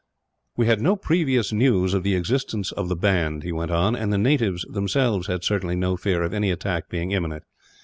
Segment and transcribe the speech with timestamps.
[0.57, 4.11] "We had no previous news of the existence of the band," he went on, "and
[4.11, 7.43] the natives, themselves, had certainly no fear of any attack being imminent.